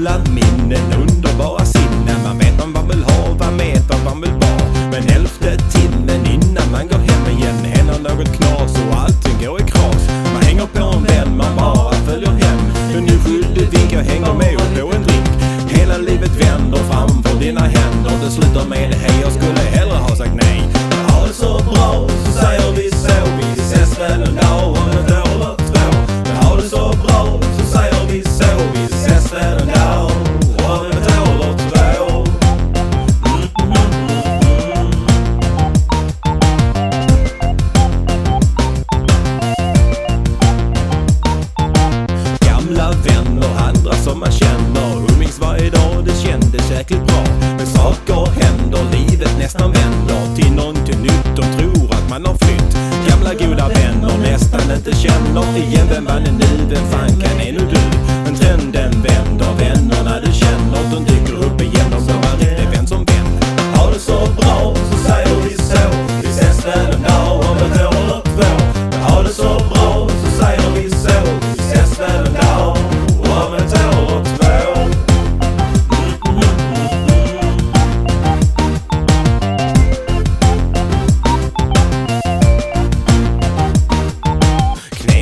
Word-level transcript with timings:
bland 0.00 0.28
minnen, 0.28 0.92
underbara 1.02 1.64
sinnen. 1.64 2.18
Man 2.24 2.38
vet 2.38 2.64
om 2.64 2.72
man 2.72 2.88
vill 2.88 3.02
ha, 3.02 3.34
man 3.38 3.56
vet 3.58 3.90
om 3.94 4.04
man 4.04 4.20
vill 4.20 4.32
vara. 4.32 4.90
Men 4.92 5.02
elfte 5.16 5.56
timmen 5.56 6.26
innan 6.26 6.70
man 6.72 6.88
går 6.88 6.98
hem 6.98 7.24
igen 7.36 7.58
händer 7.64 7.98
något 8.08 8.36
knas 8.36 8.72
och 8.88 8.96
allting 9.00 9.36
går 9.44 9.60
i 9.60 9.64
kras. 9.64 10.02
Man 10.34 10.42
hänger 10.42 10.66
på 10.66 10.84
en 10.96 11.04
vän 11.04 11.36
man 11.36 11.56
bara 11.56 11.92
följer 11.92 12.30
hem. 12.30 12.60
Men 12.94 13.04
nu 13.04 13.18
skyllde 13.24 13.60
vink, 13.60 13.92
jag 13.92 14.04
hänger 14.12 14.34
med 14.34 14.54
och 14.54 14.70
på 14.74 14.96
en 14.96 15.02
drink. 15.02 15.28
Hela 15.68 15.96
livet 15.98 16.34
vänder 16.42 16.78
framför 16.90 17.40
dina 17.40 17.60
händer. 17.60 18.12
Det 18.24 18.30
slutar 18.30 18.66
med 18.68 18.90
det 18.90 19.09
kändes 46.30 46.70
jäkligt 46.70 47.06
bra. 47.06 47.24
Men 47.56 47.66
saker 47.66 48.26
händer, 48.40 48.84
livet 48.92 49.38
nästan 49.38 49.72
vänder 49.72 50.36
till 50.36 50.52
någonting 50.52 51.02
nytt 51.02 51.36
De 51.36 51.42
tror 51.42 51.94
att 51.94 52.10
man 52.10 52.26
har 52.26 52.34
flytt. 52.34 52.76
Gamla 53.08 53.34
goda 53.34 53.68
vänner 53.68 54.18
nästan 54.18 54.60
inte 54.76 54.92
känner 54.96 55.56
igen. 55.56 55.86
Vem 55.90 56.04
vann 56.04 56.22
nu? 56.22 56.50
Vem 56.70 56.84
fan 56.90 57.20
kan 57.20 57.40
är 57.40 57.52
nu 57.52 57.58
du? 57.72 57.80
En 58.28 58.34
trend 58.34 58.69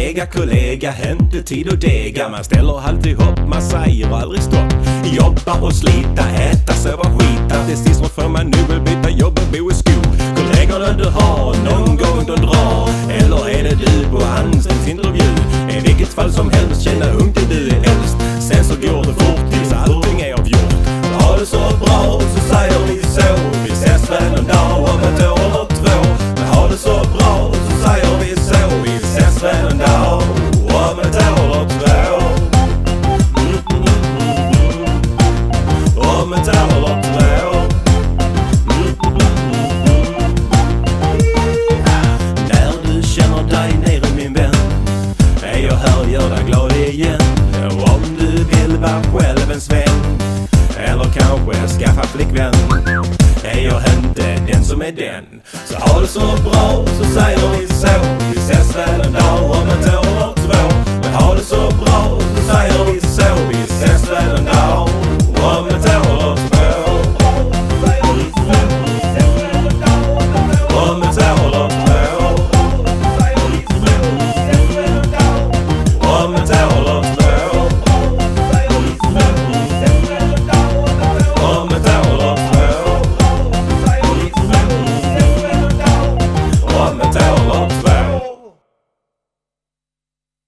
kollega, 0.09 0.27
kollega, 0.27 0.95
inte 1.11 1.43
tid 1.43 1.73
att 1.73 1.81
dega. 1.81 2.29
Man 2.29 2.45
ställer 2.45 2.81
alltid 2.81 3.17
hopp, 3.17 3.39
man 3.49 3.63
säger 3.63 4.15
aldrig 4.15 4.43
stopp. 4.43 4.73
Jobba 5.05 5.61
och 5.61 5.73
slita, 5.73 6.31
äta, 6.31 6.73
sova, 6.73 7.05
skita. 7.05 7.67
Till 7.67 7.77
sist 7.77 8.07
får 8.15 8.29
man 8.29 8.47
nu 8.47 8.59
väl 8.69 8.81
byta 8.81 9.11
jobb 9.11 9.39
och 9.39 9.53
bo 9.53 9.71
i 9.71 9.75
skog. 9.75 10.05
Kollegorna 10.37 10.93
du 10.93 11.05
har, 11.05 11.55
någon 11.71 11.97
gång 11.97 12.27
de 12.27 12.47
drar. 12.47 12.89
Eller 13.11 13.49
är 13.49 13.63
det 13.63 13.75
du 13.75 14.09
på 14.11 14.25
anställningsintervju? 14.25 15.29
I 15.77 15.81
vilket 15.81 16.09
fall 16.09 16.33
som 16.33 16.51
helst, 16.51 16.83
känna 16.83 17.11
ung 17.11 17.33
till 17.33 17.49
du 17.49 17.69
är 17.69 17.77
äldst. 17.77 18.17
Sen 18.41 18.65
så 18.65 18.75
går 18.75 19.05
det 19.05 19.13
fort 19.13 19.48
mm. 36.29 36.39
Om 36.39 36.43
ett 36.43 36.47
När 42.49 42.73
du 42.83 43.03
känner 43.03 43.43
dig 43.43 43.79
nere 43.79 44.15
min 44.17 44.33
vän 44.33 44.55
är 45.43 45.59
jag 45.59 45.75
här 45.75 46.01
och 46.01 46.11
gör 46.11 46.31
dig 46.31 46.45
glad 46.47 46.73
igen. 46.73 47.21
Och 47.65 47.95
om 47.95 48.03
du 48.19 48.45
vill 48.45 48.77
vara 48.77 49.03
själv 49.03 49.51
en 49.53 49.61
sväng 49.61 50.19
eller 50.79 51.05
kanske 51.05 51.79
skaffa 51.79 52.03
flickvän 52.03 52.55
är 53.45 53.65
jag 53.65 53.83
inte 53.99 54.53
den 54.53 54.65
som 54.65 54.83
är 54.83 54.93
den. 54.93 55.25
Så 55.65 55.79
ha 55.79 56.01
det 56.01 56.07
så 56.07 56.21
bra 56.21 56.85
så 56.99 57.05
säger 57.05 57.59
vi 57.59 57.67
så. 57.67 57.89
Vi 58.33 58.39
ses 58.39 58.77
väl 58.77 59.01
en 59.01 59.13
dag 59.13 59.51
om 59.51 59.69
en 59.69 59.83
tå? 59.85 59.98